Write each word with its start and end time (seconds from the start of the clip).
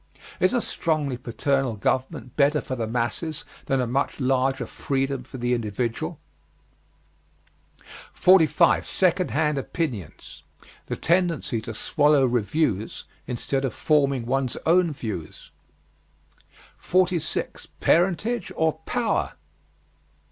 Is 0.39 0.51
a 0.51 0.61
strongly 0.61 1.15
paternal 1.15 1.75
government 1.75 2.35
better 2.35 2.59
for 2.59 2.75
the 2.75 2.87
masses 2.87 3.45
than 3.67 3.79
a 3.79 3.85
much 3.85 4.19
larger 4.19 4.65
freedom 4.65 5.23
for 5.23 5.37
the 5.37 5.53
individual? 5.53 6.19
45. 8.11 8.87
SECOND 8.87 9.29
HAND 9.29 9.59
OPINIONS. 9.59 10.41
The 10.87 10.95
tendency 10.95 11.61
to 11.61 11.75
swallow 11.75 12.25
reviews 12.25 13.05
instead 13.27 13.63
of 13.63 13.75
forming 13.75 14.25
one's 14.25 14.57
own 14.65 14.91
views. 14.91 15.51
46. 16.79 17.67
PARENTAGE 17.79 18.51
OR 18.55 18.79
POWER? 18.87 19.33